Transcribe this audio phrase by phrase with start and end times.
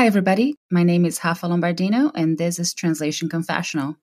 [0.00, 0.56] Hi, everybody.
[0.70, 3.96] My name is Rafa Lombardino, and this is Translation Confessional.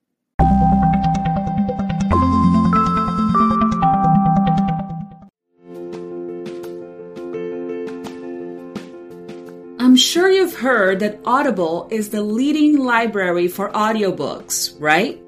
[9.80, 15.20] I'm sure you've heard that Audible is the leading library for audiobooks, right?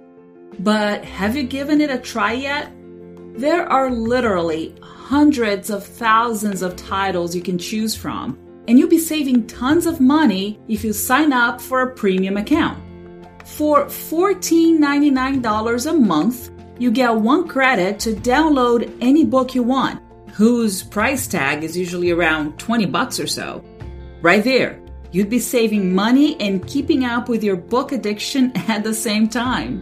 [0.60, 2.72] But have you given it a try yet?
[3.34, 8.38] There are literally hundreds of thousands of titles you can choose from,
[8.70, 12.78] and you'll be saving tons of money if you sign up for a premium account.
[13.44, 20.00] For $14.99 a month, you get one credit to download any book you want,
[20.34, 23.66] whose price tag is usually around 20 bucks or so.
[24.22, 24.80] Right there,
[25.12, 29.82] you'd be saving money and keeping up with your book addiction at the same time.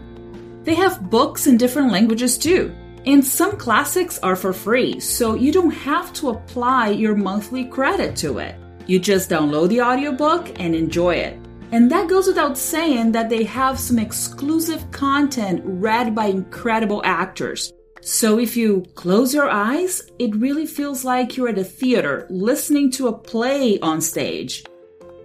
[0.63, 2.73] They have books in different languages too.
[3.05, 8.15] And some classics are for free, so you don't have to apply your monthly credit
[8.17, 8.55] to it.
[8.87, 11.37] You just download the audiobook and enjoy it.
[11.71, 17.73] And that goes without saying that they have some exclusive content read by incredible actors.
[18.01, 22.89] So if you close your eyes, it really feels like you're at a theater listening
[22.91, 24.63] to a play on stage.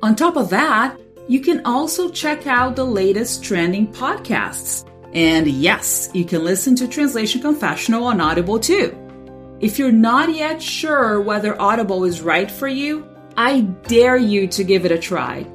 [0.02, 4.84] On top of that, you can also check out the latest trending podcasts.
[5.14, 8.98] And yes, you can listen to Translation Confessional on Audible too.
[9.60, 14.64] If you're not yet sure whether Audible is right for you, I dare you to
[14.64, 15.46] give it a try.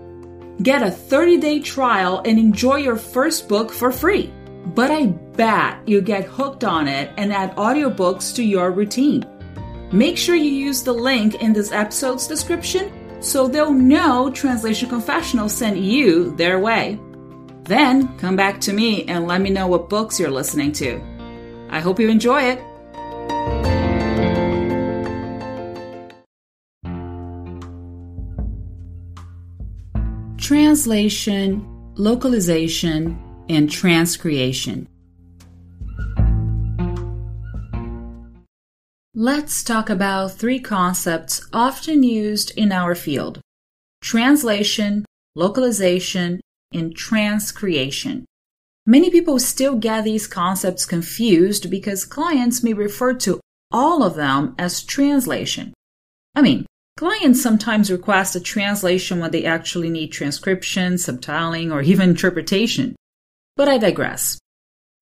[0.61, 4.33] Get a 30 day trial and enjoy your first book for free
[4.75, 9.25] but I bet you get hooked on it and add audiobooks to your routine.
[9.91, 15.49] Make sure you use the link in this episode's description so they'll know Translation Confessional
[15.49, 16.99] sent you their way.
[17.63, 21.01] Then come back to me and let me know what books you're listening to.
[21.69, 22.61] I hope you enjoy it.
[30.47, 34.87] Translation, localization, and transcreation.
[39.13, 43.41] Let's talk about three concepts often used in our field
[44.01, 45.03] translation,
[45.35, 46.39] localization,
[46.73, 48.23] and transcreation.
[48.85, 54.55] Many people still get these concepts confused because clients may refer to all of them
[54.57, 55.73] as translation.
[56.35, 56.65] I mean,
[56.97, 62.95] clients sometimes request a translation when they actually need transcription, subtitling, or even interpretation.
[63.55, 64.39] But I digress.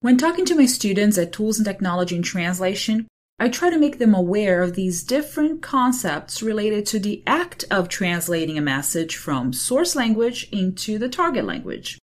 [0.00, 3.06] When talking to my students at Tools and Technology in Translation,
[3.38, 7.88] I try to make them aware of these different concepts related to the act of
[7.88, 11.98] translating a message from source language into the target language.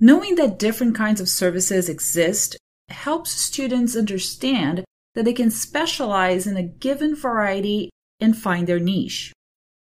[0.00, 2.56] Knowing that different kinds of services exist
[2.88, 4.84] helps students understand
[5.14, 7.90] that they can specialize in a given variety
[8.20, 9.32] and find their niche.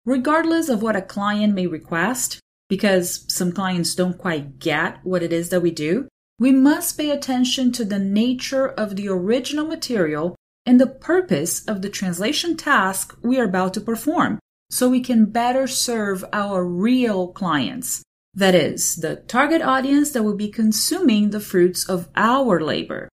[0.05, 5.33] Regardless of what a client may request, because some clients don't quite get what it
[5.33, 6.07] is that we do,
[6.39, 10.35] we must pay attention to the nature of the original material
[10.65, 15.25] and the purpose of the translation task we are about to perform so we can
[15.25, 18.03] better serve our real clients.
[18.33, 23.09] That is, the target audience that will be consuming the fruits of our labor.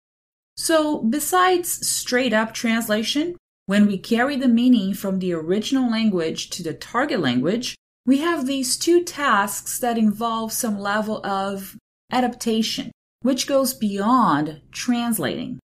[0.57, 3.37] So, besides straight up translation,
[3.71, 8.45] when we carry the meaning from the original language to the target language, we have
[8.45, 11.77] these two tasks that involve some level of
[12.11, 12.91] adaptation,
[13.23, 15.61] which goes beyond translating.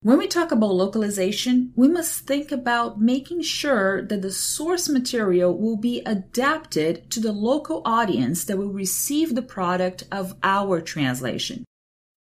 [0.00, 5.54] When we talk about localization, we must think about making sure that the source material
[5.54, 11.64] will be adapted to the local audience that will receive the product of our translation.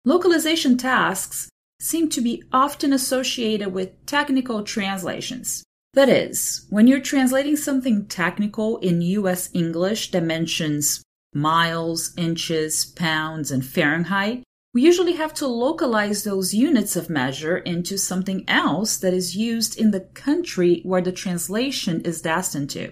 [0.03, 1.47] Localization tasks
[1.81, 5.63] seem to be often associated with technical translations.
[5.93, 11.03] That is, when you're translating something technical in US English that mentions
[11.33, 14.43] miles, inches, pounds, and Fahrenheit,
[14.73, 19.77] we usually have to localize those units of measure into something else that is used
[19.77, 22.91] in the country where the translation is destined to.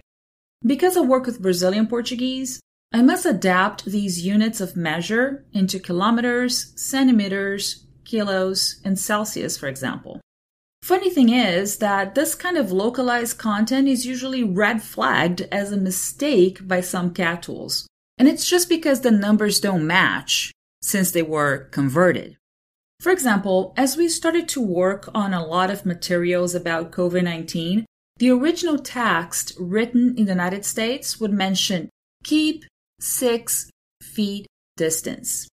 [0.65, 2.59] Because I work with Brazilian Portuguese,
[2.91, 10.19] I must adapt these units of measure into kilometers, centimeters, kilos, and Celsius, for example.
[10.81, 15.77] Funny thing is that this kind of localized content is usually red flagged as a
[15.77, 17.87] mistake by some CAT tools.
[18.17, 20.51] And it's just because the numbers don't match
[20.81, 22.37] since they were converted.
[22.99, 27.85] For example, as we started to work on a lot of materials about COVID 19,
[28.17, 31.89] the original text written in the United States would mention
[32.23, 32.65] keep
[32.99, 33.69] six
[34.01, 35.47] feet distance.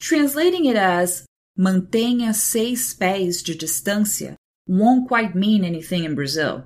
[0.00, 1.26] Translating it as
[1.60, 4.34] mantenha seis pés de distância
[4.66, 6.64] won't quite mean anything in Brazil.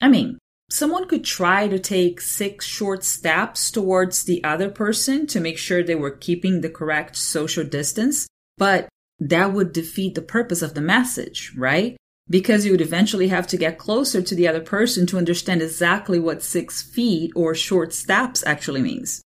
[0.00, 0.38] I mean,
[0.70, 5.84] someone could try to take six short steps towards the other person to make sure
[5.84, 8.26] they were keeping the correct social distance,
[8.58, 8.88] but
[9.20, 11.96] that would defeat the purpose of the message, right?
[12.28, 16.18] Because you would eventually have to get closer to the other person to understand exactly
[16.18, 19.22] what six feet or short steps actually means.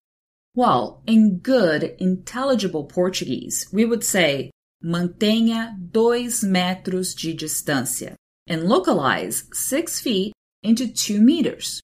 [0.57, 4.51] Well, in good, intelligible Portuguese, we would say
[4.87, 8.15] mantenha dois metros de distância
[8.47, 11.81] and localize six feet into two meters.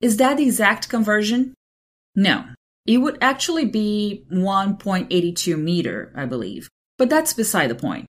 [0.00, 1.54] Is that the exact conversion?
[2.14, 2.44] No.
[2.86, 6.68] It would actually be 1.82 meter, I believe.
[6.98, 8.06] But that's beside the point.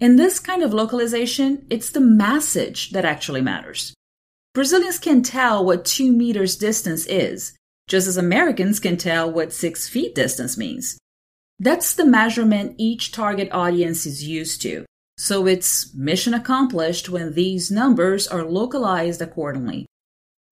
[0.00, 3.94] In this kind of localization, it's the message that actually matters.
[4.54, 9.88] Brazilians can tell what two meters distance is, just as Americans can tell what six
[9.88, 10.98] feet distance means.
[11.58, 14.84] That's the measurement each target audience is used to,
[15.16, 19.86] so it's mission accomplished when these numbers are localized accordingly.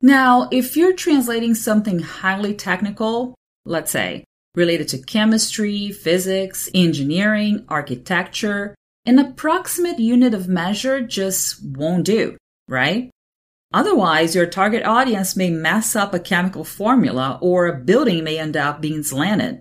[0.02, 4.24] Now, if you're translating something highly technical, let's say,
[4.56, 8.74] related to chemistry, physics, engineering, architecture,
[9.04, 12.36] an approximate unit of measure just won't do,
[12.68, 13.10] right?
[13.72, 18.56] Otherwise, your target audience may mess up a chemical formula or a building may end
[18.56, 19.60] up being slanted.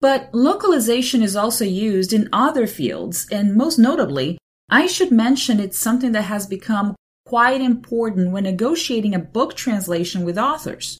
[0.00, 4.38] But localization is also used in other fields, and most notably,
[4.68, 6.94] I should mention it's something that has become
[7.24, 10.98] quite important when negotiating a book translation with authors.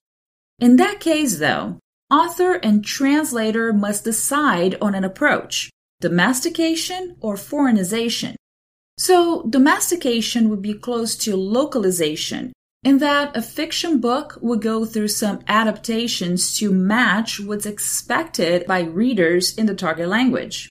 [0.58, 1.78] In that case, though,
[2.10, 5.70] author and translator must decide on an approach
[6.00, 8.36] domestication or foreignization.
[8.98, 12.52] So, domestication would be close to localization,
[12.82, 18.80] in that a fiction book would go through some adaptations to match what's expected by
[18.80, 20.68] readers in the target language.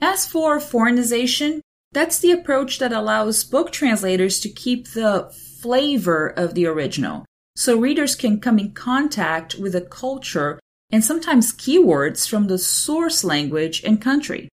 [0.00, 1.62] As for foreignization,
[1.92, 5.32] that's the approach that allows book translators to keep the
[5.62, 7.24] flavor of the original,
[7.56, 10.60] so readers can come in contact with the culture
[10.90, 14.48] and sometimes keywords from the source language and country.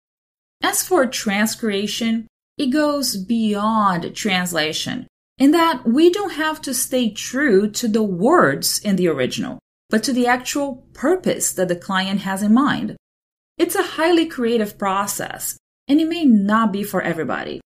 [0.62, 2.26] As for transcreation,
[2.58, 5.08] it goes beyond translation
[5.40, 9.58] in that we don't have to stay true to the words in the original,
[9.90, 12.98] but to the actual purpose that the client has in mind.
[13.58, 15.58] It's a highly creative process,
[15.88, 17.62] and it may not be for everybody.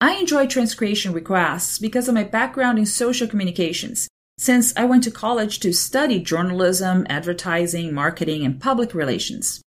[0.00, 5.10] I enjoy transcreation requests because of my background in social communications, since I went to
[5.10, 9.60] college to study journalism, advertising, marketing, and public relations.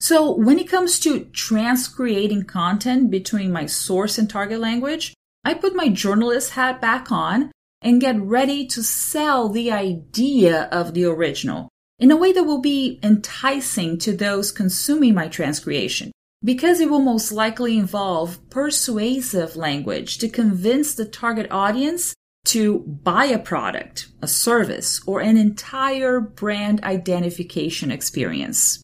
[0.00, 5.14] So, when it comes to transcreating content between my source and target language,
[5.46, 10.92] I put my journalist hat back on and get ready to sell the idea of
[10.92, 11.68] the original
[12.00, 16.10] in a way that will be enticing to those consuming my transcreation,
[16.42, 22.12] because it will most likely involve persuasive language to convince the target audience
[22.46, 28.82] to buy a product, a service, or an entire brand identification experience.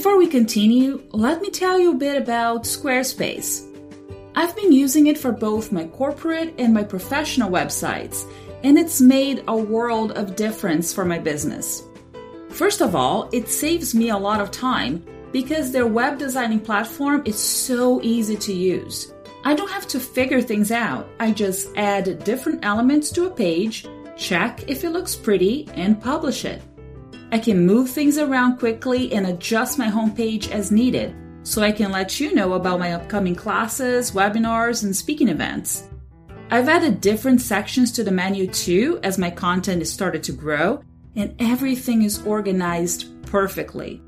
[0.00, 3.66] Before we continue, let me tell you a bit about Squarespace.
[4.34, 8.24] I've been using it for both my corporate and my professional websites,
[8.64, 11.82] and it's made a world of difference for my business.
[12.48, 17.22] First of all, it saves me a lot of time because their web designing platform
[17.26, 19.12] is so easy to use.
[19.44, 21.10] I don't have to figure things out.
[21.20, 26.46] I just add different elements to a page, check if it looks pretty, and publish
[26.46, 26.62] it.
[27.32, 31.92] I can move things around quickly and adjust my homepage as needed, so I can
[31.92, 35.88] let you know about my upcoming classes, webinars, and speaking events.
[36.50, 40.82] I've added different sections to the menu too as my content has started to grow,
[41.14, 44.02] and everything is organized perfectly.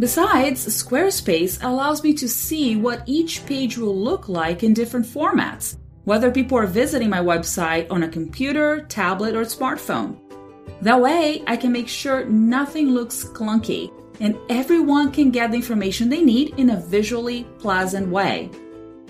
[0.00, 5.78] Besides, Squarespace allows me to see what each page will look like in different formats,
[6.02, 10.18] whether people are visiting my website on a computer, tablet, or smartphone.
[10.82, 16.08] That way, I can make sure nothing looks clunky and everyone can get the information
[16.08, 18.50] they need in a visually pleasant way.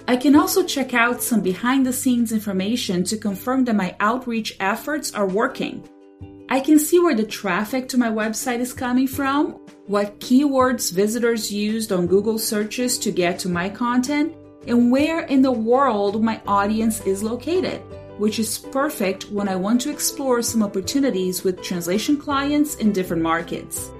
[0.09, 4.57] I can also check out some behind the scenes information to confirm that my outreach
[4.61, 5.89] efforts are working.
[6.49, 11.53] I can see where the traffic to my website is coming from, what keywords visitors
[11.53, 14.33] used on Google searches to get to my content,
[14.69, 17.83] and where in the world my audience is located,
[18.19, 23.23] which is perfect when I want to explore some opportunities with translation clients in different
[23.23, 23.91] markets.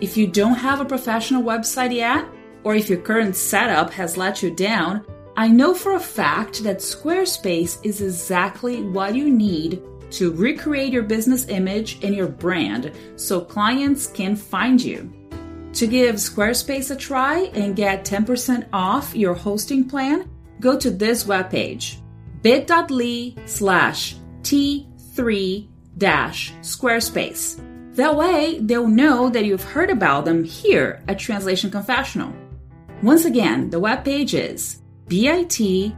[0.00, 2.26] If you don't have a professional website yet,
[2.64, 5.04] or if your current setup has let you down,
[5.36, 11.04] I know for a fact that Squarespace is exactly what you need to recreate your
[11.04, 15.10] business image and your brand so clients can find you.
[15.74, 20.28] To give Squarespace a try and get 10% off your hosting plan,
[20.60, 22.01] go to this webpage
[22.42, 27.58] bit.ly slash t3 dash squarespace.
[27.94, 32.34] That way, they'll know that you've heard about them here at Translation Confessional.
[33.02, 35.94] Once again, the webpage is bit.ly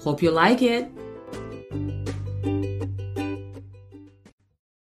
[0.00, 0.97] Hope you like it.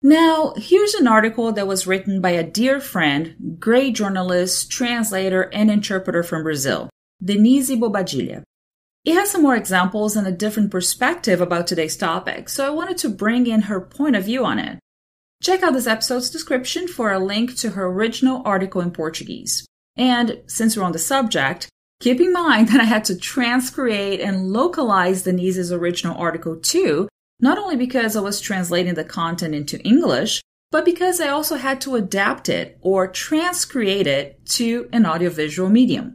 [0.01, 5.69] Now, here's an article that was written by a dear friend, great journalist, translator, and
[5.69, 6.89] interpreter from Brazil,
[7.21, 8.43] Denise Bobadilla.
[9.03, 12.97] It has some more examples and a different perspective about today's topic, so I wanted
[12.99, 14.79] to bring in her point of view on it.
[15.43, 19.65] Check out this episode's description for a link to her original article in Portuguese.
[19.97, 21.67] And since we're on the subject,
[21.99, 27.57] keep in mind that I had to transcreate and localize Denise's original article too not
[27.57, 30.41] only because I was translating the content into English,
[30.71, 36.13] but because I also had to adapt it or transcreate it to an audiovisual medium.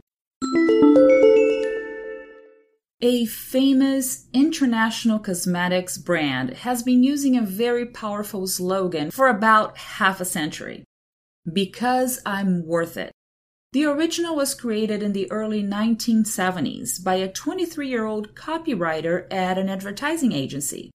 [3.01, 10.21] A famous international cosmetics brand has been using a very powerful slogan for about half
[10.21, 10.85] a century
[11.51, 13.11] Because I'm worth it.
[13.73, 19.57] The original was created in the early 1970s by a 23 year old copywriter at
[19.57, 20.91] an advertising agency.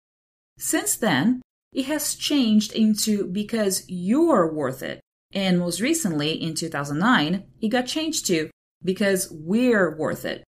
[0.61, 1.41] Since then,
[1.73, 5.01] it has changed into because you're worth it.
[5.33, 8.51] And most recently, in 2009, it got changed to
[8.85, 10.45] because we're worth it.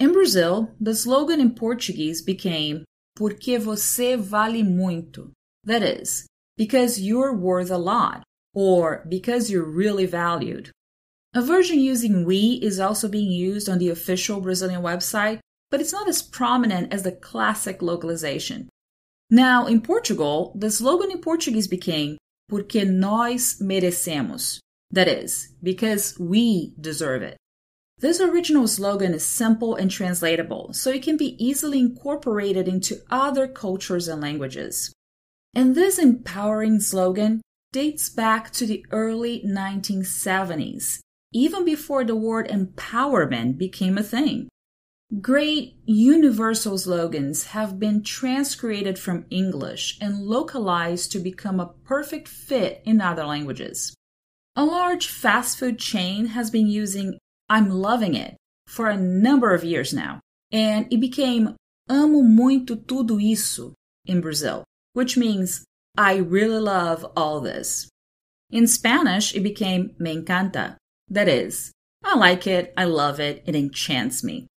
[0.00, 2.84] In Brazil, the slogan in Portuguese became
[3.16, 5.30] Porque você vale muito.
[5.62, 10.72] That is, because you're worth a lot, or because you're really valued.
[11.32, 15.38] A version using we is also being used on the official Brazilian website,
[15.70, 18.68] but it's not as prominent as the classic localization.
[19.30, 24.60] Now, in Portugal, the slogan in Portuguese became Porque nós merecemos.
[24.90, 27.36] That is, because we deserve it.
[27.98, 33.48] This original slogan is simple and translatable, so it can be easily incorporated into other
[33.48, 34.92] cultures and languages.
[35.54, 37.40] And this empowering slogan
[37.72, 40.98] dates back to the early 1970s,
[41.32, 44.48] even before the word empowerment became a thing.
[45.20, 52.82] Great universal slogans have been transcreated from English and localized to become a perfect fit
[52.84, 53.94] in other languages.
[54.56, 57.18] A large fast food chain has been using
[57.48, 61.54] I'm loving it for a number of years now, and it became
[61.88, 63.74] Amo muito tudo isso
[64.06, 65.64] in Brazil, which means
[65.96, 67.88] I really love all this.
[68.50, 70.76] In Spanish, it became Me encanta.
[71.08, 71.70] That is,
[72.02, 74.48] I like it, I love it, it enchants me.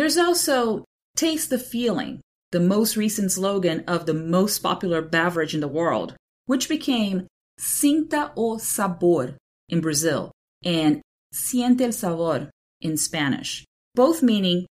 [0.00, 5.60] There's also Taste the Feeling, the most recent slogan of the most popular beverage in
[5.60, 6.16] the world,
[6.46, 7.26] which became
[7.60, 9.36] Sinta o Sabor
[9.68, 10.32] in Brazil
[10.64, 11.02] and
[11.34, 12.48] Siente el Sabor
[12.80, 14.64] in Spanish, both meaning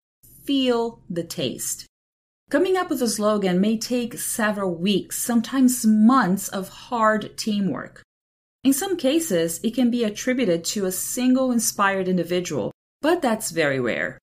[0.44, 1.86] feel the taste.
[2.48, 8.00] Coming up with a slogan may take several weeks, sometimes months of hard teamwork.
[8.62, 12.70] In some cases, it can be attributed to a single inspired individual,
[13.02, 14.20] but that's very rare.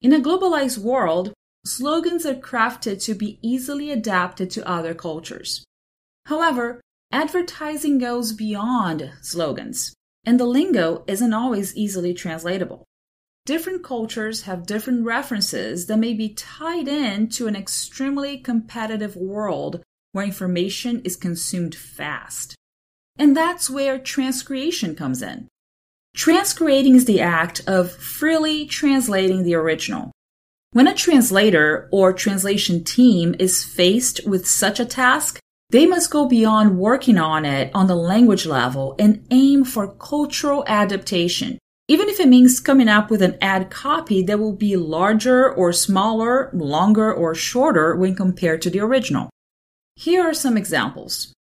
[0.00, 1.32] In a globalized world,
[1.66, 5.64] slogans are crafted to be easily adapted to other cultures.
[6.26, 12.84] However, advertising goes beyond slogans, and the lingo isn't always easily translatable.
[13.44, 19.82] Different cultures have different references that may be tied in to an extremely competitive world
[20.12, 22.54] where information is consumed fast.
[23.18, 25.48] And that's where transcreation comes in.
[26.18, 30.10] Transcreating is the act of freely translating the original.
[30.72, 35.38] When a translator or translation team is faced with such a task,
[35.70, 40.64] they must go beyond working on it on the language level and aim for cultural
[40.66, 41.56] adaptation,
[41.86, 45.72] even if it means coming up with an ad copy that will be larger or
[45.72, 49.30] smaller, longer or shorter when compared to the original.
[49.94, 51.32] Here are some examples.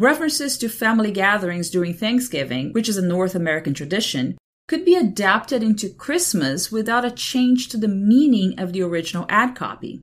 [0.00, 4.38] References to family gatherings during Thanksgiving, which is a North American tradition,
[4.68, 9.56] could be adapted into Christmas without a change to the meaning of the original ad
[9.56, 10.00] copy.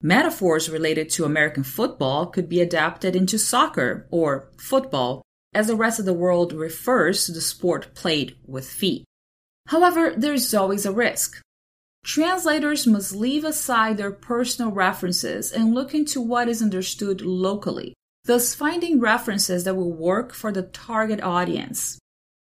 [0.00, 5.20] Metaphors related to American football could be adapted into soccer or football,
[5.52, 9.04] as the rest of the world refers to the sport played with feet.
[9.66, 11.42] However, there's always a risk.
[12.06, 17.92] Translators must leave aside their personal references and look into what is understood locally,
[18.26, 21.98] thus finding references that will work for the target audience.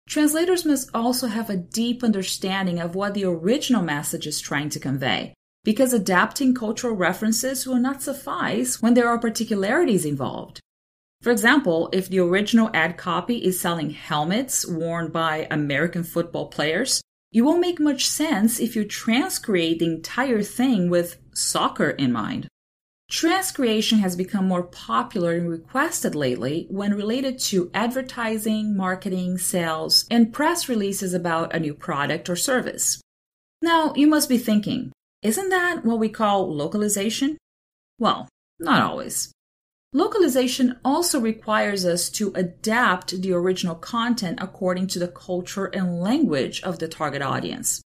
[0.07, 4.79] Translators must also have a deep understanding of what the original message is trying to
[4.79, 10.59] convey, because adapting cultural references will not suffice when there are particularities involved.
[11.21, 17.01] For example, if the original ad copy is selling helmets worn by American football players,
[17.31, 22.47] it won't make much sense if you transcreate the entire thing with soccer in mind.
[23.13, 30.33] Transcreation has become more popular and requested lately when related to advertising, marketing, sales, and
[30.33, 32.99] press releases about a new product or service.
[33.61, 34.91] Now, you must be thinking,
[35.21, 37.37] isn't that what we call localization?
[37.99, 38.27] Well,
[38.59, 39.31] not always.
[39.93, 46.63] Localization also requires us to adapt the original content according to the culture and language
[46.63, 47.79] of the target audience.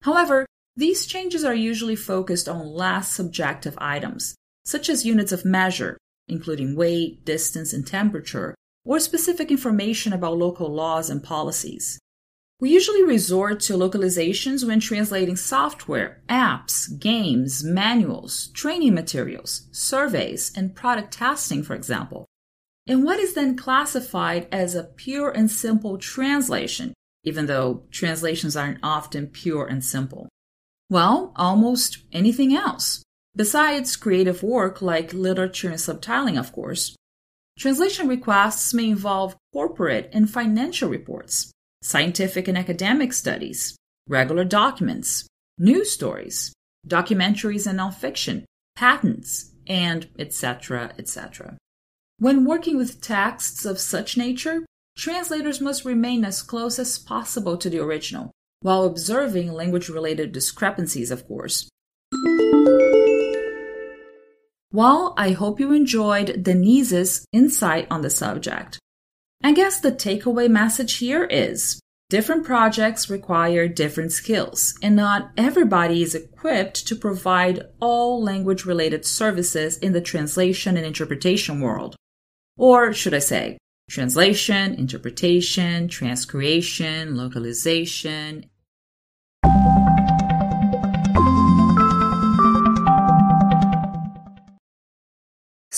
[0.00, 4.34] However, these changes are usually focused on less subjective items,
[4.64, 5.96] such as units of measure,
[6.28, 8.54] including weight, distance, and temperature,
[8.84, 11.98] or specific information about local laws and policies.
[12.60, 20.74] We usually resort to localizations when translating software, apps, games, manuals, training materials, surveys, and
[20.74, 22.26] product testing, for example.
[22.86, 28.78] And what is then classified as a pure and simple translation, even though translations aren't
[28.82, 30.28] often pure and simple?
[30.88, 33.02] Well, almost anything else.
[33.34, 36.94] Besides creative work like literature and subtitling, of course,
[37.58, 41.50] translation requests may involve corporate and financial reports,
[41.82, 43.74] scientific and academic studies,
[44.06, 45.26] regular documents,
[45.58, 46.52] news stories,
[46.86, 48.44] documentaries and nonfiction,
[48.76, 51.56] patents, and etc., etc.
[52.18, 54.66] When working with texts of such nature,
[54.98, 61.10] translators must remain as close as possible to the original, while observing language related discrepancies,
[61.10, 61.70] of course.
[64.74, 68.78] Well, I hope you enjoyed Denise's insight on the subject.
[69.44, 76.02] I guess the takeaway message here is different projects require different skills, and not everybody
[76.02, 81.94] is equipped to provide all language related services in the translation and interpretation world.
[82.56, 83.58] Or should I say,
[83.90, 88.46] translation, interpretation, transcreation, localization,